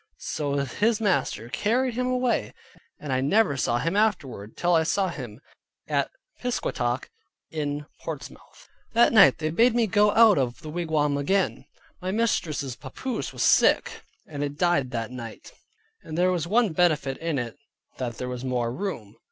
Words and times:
So 0.17 0.55
his 0.55 0.99
master 0.99 1.47
carried 1.49 1.93
him 1.93 2.07
away, 2.07 2.55
and 2.99 3.13
I 3.13 3.21
never 3.21 3.55
saw 3.55 3.77
him 3.77 3.95
afterward, 3.95 4.57
till 4.57 4.73
I 4.73 4.81
saw 4.81 5.09
him 5.09 5.39
at 5.87 6.09
Piscataqua 6.41 7.07
in 7.51 7.85
Portsmouth. 7.99 8.67
That 8.93 9.13
night 9.13 9.37
they 9.37 9.51
bade 9.51 9.75
me 9.75 9.85
go 9.85 10.09
out 10.13 10.39
of 10.39 10.61
the 10.63 10.71
wigwam 10.71 11.17
again. 11.17 11.65
My 12.01 12.09
mistress's 12.09 12.75
papoose 12.75 13.31
was 13.31 13.43
sick, 13.43 14.03
and 14.25 14.43
it 14.43 14.57
died 14.57 14.89
that 14.89 15.11
night, 15.11 15.51
and 16.01 16.17
there 16.17 16.31
was 16.31 16.47
one 16.47 16.73
benefit 16.73 17.19
in 17.19 17.37
it 17.37 17.55
that 17.99 18.17
there 18.17 18.27
was 18.27 18.43
more 18.43 18.73
room. 18.73 19.17